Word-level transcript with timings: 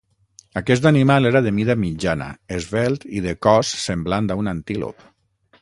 Aquest 0.61 0.87
animal 0.89 1.29
era 1.31 1.41
de 1.49 1.51
mida 1.57 1.75
mitjana, 1.83 2.31
esvelt 2.57 3.07
i 3.21 3.25
de 3.29 3.37
cos 3.49 3.75
semblant 3.85 4.31
a 4.37 4.43
un 4.45 4.55
antílop. 4.57 5.11